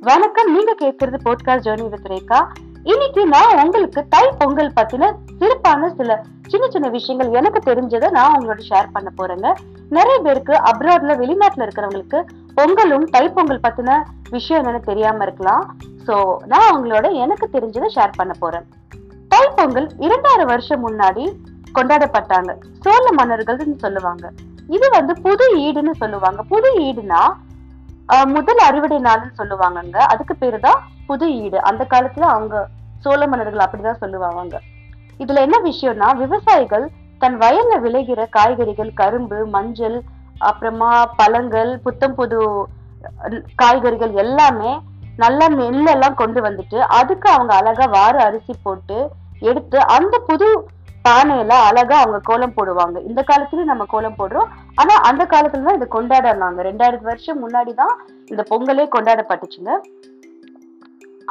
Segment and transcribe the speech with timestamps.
[0.00, 2.46] வணக்கம் நீங்க கேட்கறது போட்காஸ்ட் ஜேர்னி வித் ரேகா.
[2.82, 8.60] இன்னைக்கு நான் உங்களுக்கு தை பொங்கல் பத்தின சிறப்பான சில சின்ன சின்ன விஷயங்கள் எனக்கு தெரிஞ்சதை நான் உங்களோட
[8.68, 9.54] ஷேர் பண்ண போறேங்க.
[9.88, 12.26] நிறைய பேருக்கு அப்ராட்ல வெளிநாட்டுல இருக்கிறவங்களுக்கு
[12.56, 15.76] பொங்கலும் தை பொங்கல் பத்தின விஷயம் என்னன்னு தெரியாம இருக்கலாம்.
[16.06, 18.64] சோ நான் உங்களோட எனக்கு தெரிஞ்சதை ஷேர் பண்ண போறேன்.
[19.28, 21.32] தை பொங்கல் இரண்டாயிரம் வருஷம் முன்னாடி
[21.74, 22.54] கொண்டாடப்பட்டாங்க.
[22.80, 24.30] சோழ மன்னர்கள்னு சொல்லுவாங்க.
[24.68, 26.42] இது வந்து புது ஈடுன்னு சொல்லுவாங்க.
[26.42, 27.32] புது ஈடுனா
[28.34, 29.98] முதல் அறுவடை நாள்னு சொல்லுவாங்கங்க.
[30.12, 31.58] அதுக்கு பேரு தான் புது ஈடு.
[31.70, 32.54] அந்த காலத்துல அவங்க
[33.04, 34.56] சோழ மன்னர்கள் அப்படிதான் சொல்லுவாங்க
[35.20, 36.86] இதுல என்ன விஷயம்னா விவசாயிகள்
[37.22, 39.96] தன் வயல்ல விளைகிற காய்கறிகள் கரும்பு மஞ்சள்
[40.48, 40.90] அப்புறமா
[41.20, 42.38] பழங்கள் புத்தம் புது
[43.62, 44.72] காய்கறிகள் எல்லாமே
[45.18, 48.98] நல்லா நெல்லெல்லாம் கொண்டு வந்துட்டு அதுக்கு அவங்க அழகா வார அரிசி போட்டு
[49.50, 50.48] எடுத்து அந்த புது
[51.04, 52.96] பானையில அழகா அவங்க கோலம் போடுவாங்க.
[53.08, 54.48] இந்த காலத்துலயும் நம்ம கோலம் போடுறோம்.
[54.78, 56.60] ஆனா அந்த காலத்துல தான் இதை கொண்டாடினாங்க.
[56.68, 59.70] ரெண்டாயிரம் வருஷம் முன்னாடி தான் இந்த பொங்கலே கொண்டாடப்பட்டுச்சுங்க.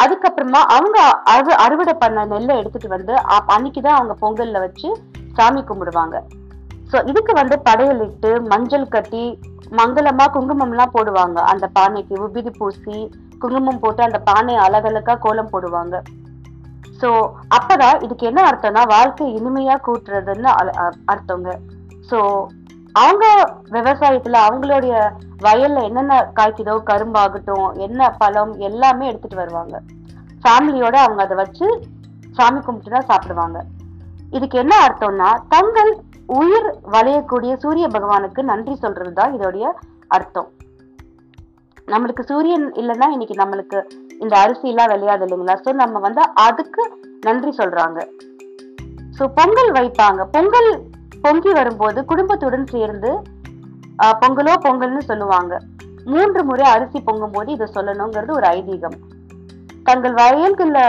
[0.01, 4.97] அதுக்கப்புறமா அவங்க அறு அறுவடை பண்ண நெல்லை எடுத்துட்டு வந்து அன்னைக்குதான் அவங்க பொங்கல்ல வச்சு
[5.33, 6.21] சாமி கும்பிடுவாங்க.
[6.91, 9.39] சோ இதுக்கு வந்து படையலிட்டு மஞ்சள் கட்டி
[9.71, 11.39] மங்களமா குங்குமம் எல்லாம் போடுவாங்க.
[11.39, 13.09] அந்த பானைக்கு உபிதி பூசி
[13.39, 16.01] குங்குமம் போட்டு அந்த பானையை அழகழகா கோலம் போடுவாங்க.
[17.01, 21.59] சோ அப்பதான் இதுக்கு என்ன அர்த்தம்னா வாழ்க்கை இனிமையா கூட்டுறதுன்னு அல- அர்த்தங்க.
[22.09, 22.45] சோ
[22.99, 23.25] அவங்க
[23.75, 24.95] விவசாயத்துல அவங்களுடைய
[25.45, 29.75] வயல்ல என்னென்ன காய்க்குதோ கரும்பாகட்டும் என்ன பழம் எல்லாமே எடுத்துட்டு வருவாங்க.
[30.43, 31.67] ஃபேமிலியோட அவங்க அதை வச்சு
[32.37, 33.57] சாமி கும்பிட்டு தான் சாப்பிடுவாங்க.
[34.37, 35.91] இதுக்கு என்ன அர்த்தம்னா தங்கள்
[36.39, 39.67] உயிர் வளையக்கூடிய சூரிய பகவானுக்கு நன்றி சொல்றது தான் இதோடைய
[40.17, 40.49] அர்த்தம்.
[41.93, 43.79] நம்மளுக்கு சூரியன் இல்லைன்னா இன்னைக்கு நம்மளுக்கு
[44.23, 45.55] இந்த அரிசி எல்லாம் விளையாது இல்லைங்களா?
[45.65, 46.83] ஸோ நம்ம வந்து அதுக்கு
[47.27, 47.99] நன்றி சொல்றாங்க.
[49.17, 50.23] ஸோ பொங்கல் வைப்பாங்க.
[50.35, 50.69] பொங்கல்
[51.25, 53.11] பொங்கி வரும்போது குடும்பத்துடன் சேர்ந்து
[54.21, 55.53] பொங்கலோ பொங்கல்னு சொல்லுவாங்க.
[56.13, 58.97] மூன்று முறை அரிசி பொங்கும் போது இதை சொல்லணுங்கிறது ஒரு ஐதீகம்.
[59.87, 60.79] தங்கள் வயல்கள்ல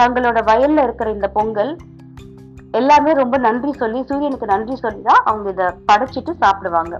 [0.00, 1.72] தங்களோட வயல்ல இருக்கிற இந்த பொங்கல்
[2.80, 6.94] எல்லாமே ரொம்ப நன்றி சொல்லி சூரியனுக்கு நன்றி சொல்லி தான் அவங்க இதை படைச்சிட்டு சாப்பிடுவாங்க.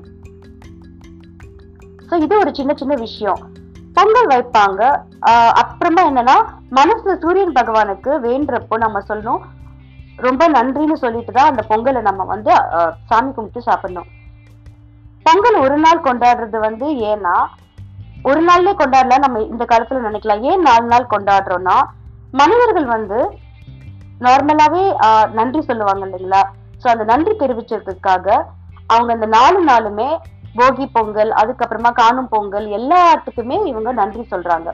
[2.08, 3.40] ஸோ இது ஒரு சின்ன சின்ன விஷயம்.
[3.96, 4.82] பொங்கல் வைப்பாங்க.
[5.62, 6.36] அப்புறமா என்னன்னா
[6.78, 9.42] மனசுல சூரியன் பகவானுக்கு வேண்டுறப்போ நம்ம சொல்லணும்
[10.24, 12.52] ரொம்ப நன்றின்னு சொல்லிட்டு தான் அந்த பொங்கலை நம்ம வந்து
[13.10, 14.08] சாமி கும்பிட்டு சாப்பிடணும்.
[15.26, 17.34] பொங்கல் ஒரு நாள் கொண்டாடுறது வந்து ஏன்னா
[18.28, 20.44] ஒரு நாள்லயே கொண்டாடலாம் நம்ம இந்த காலத்துல நினைக்கலாம்.
[20.50, 21.76] ஏன் நாலு நாள் கொண்டாடுறோம்னா
[22.40, 23.18] மனிதர்கள் வந்து
[24.26, 24.84] நார்மலாவே
[25.38, 26.42] நன்றி சொல்லுவாங்க இல்லைங்களா?
[26.80, 28.26] சோ அந்த நன்றி தெரிவிச்சதுக்காக
[28.94, 30.08] அவங்க அந்த நாலு நாளுமே
[30.58, 34.68] போகி பொங்கல் அதுக்கப்புறமா காணும் பொங்கல் எல்லாத்துக்குமே இவங்க நன்றி சொல்றாங்க.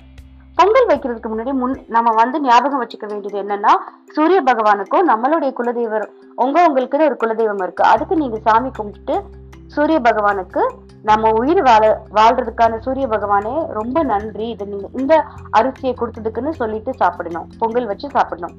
[0.54, 3.72] பொங்கல் வைக்கிறதுக்கு முன்னாடி முன் நம்ம வந்து ஞாபகம் வச்சுக்க வேண்டியது என்னன்னா
[4.12, 7.84] சூரிய பகவானுக்கும் நம்மளுடைய குலதெய்வம் உங்க உங்களுக்குன்னு ஒரு குலதெய்வம் இருக்கு.
[7.84, 9.22] அதுக்கு நீங்க சாமி கும்பிட்டு
[9.66, 10.62] சூரிய பகவானுக்கு
[11.02, 14.48] நம்ம உயிர் வாழ வாழ்றதுக்கான சூரிய பகவானே ரொம்ப நன்றி.
[14.48, 15.14] இது நீங்க இந்த
[15.52, 17.48] அரிசியை கொடுத்ததுக்குன்னு சொல்லிட்டு சாப்பிடணும்.
[17.58, 18.56] பொங்கல் வச்சு சாப்பிடணும்.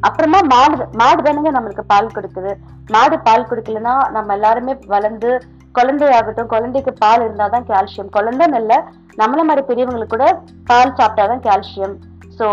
[0.00, 2.52] அப்புறமா மாடு மாடு தானுங்க நம்மளுக்கு பால் கொடுக்குது.
[2.94, 5.30] மாடு பால் கொடுக்கலன்னா நம்ம எல்லாருமே வளர்ந்து
[5.78, 8.78] குழந்தையாகட்டும் குழந்தைக்கு பால் இருந்தாதான் கால்சியம் குழந்தைன்னு இல்லை
[9.20, 10.26] நம்மள மாதிரி பெரியவங்களுக்கு கூட
[10.70, 11.94] பால் சாப்பிட்டாதான் கால்சியம்
[12.38, 12.48] ஸோ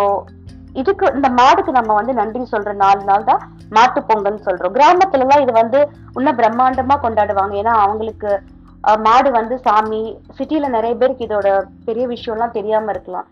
[0.74, 3.42] இதுக்கு இந்த மாடுக்கு நம்ம வந்து நன்றி சொல்ற நாலு நாள் தான்
[3.76, 4.74] மாட்டு பொங்கல் சொல்றோம்.
[4.78, 5.80] கிராமத்துல எல்லாம் இது வந்து
[6.18, 7.54] இன்னும் பிரம்மாண்டமா கொண்டாடுவாங்க.
[7.62, 8.32] ஏன்னா அவங்களுக்கு
[9.06, 10.02] மாடு வந்து சாமி
[10.38, 11.50] சிட்டில நிறைய பேருக்கு இதோட
[11.88, 13.28] பெரிய விஷயம்லாம் தெரியாம இருக்கலாம்.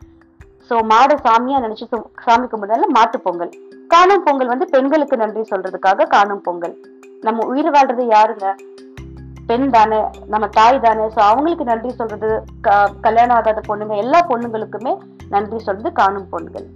[0.70, 3.52] சோ மாடை சாமியா நினைச்சு சாமி கும்பிடுறதுனால மாட்டு பொங்கல்.
[3.88, 6.76] காணும் பொங்கல் வந்து பெண்களுக்கு நன்றி சொல்றதுக்காக காணும் பொங்கல்.
[7.22, 8.56] நம்ம உயிர் வாழ்றது யாருங்க?
[9.48, 11.04] பெண் தானே நம்ம தாய் தானே.
[11.04, 14.98] சோ அவங்களுக்கு நன்றி சொல்றது க- கல்யாணம் ஆகாத பொண்ணுங்க எல்லா பொண்ணுங்களுக்குமே
[15.30, 16.72] நன்றி சொல்றது காணும் பொங்கல்.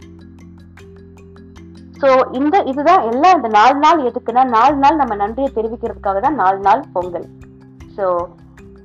[2.00, 6.60] சோ இந்த இதுதான் எல்லாம் இந்த நாலு நாள் எதுக்குன்னா நாலு நாள் நம்ம நன்றியை தெரிவிக்கிறதுக்காக தான் நாலு
[6.60, 7.26] நாள் பொங்கல்.
[7.98, 8.26] சோ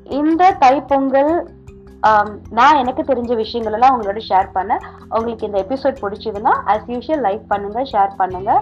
[0.05, 1.51] இந்த தை பொங்கல்
[2.05, 4.83] Um, நான் எனக்கு தெரிஞ்ச விஷயங்கள் எல்லாம் உங்களோட ஷேர் பண்ணேன்
[5.17, 8.53] உங்களுக்கு இந்த எபிசோட் பிடிச்சதுன்னா அஸ் யூஷுவல் லைக் பண்ணுங்க ஷேர் பண்ணுங்க.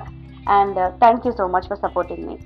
[0.56, 2.36] And thank you so much for supporting me